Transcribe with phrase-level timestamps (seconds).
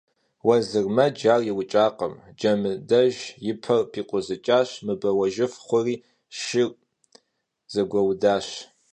[0.45, 3.15] Vuezırmec ar yiş'akhım: Cemıdej
[3.45, 5.95] yi per pikhuzıç'aş, mıbeuejjıf xhuri,
[6.37, 6.69] şşır
[7.73, 8.47] zegueudaş.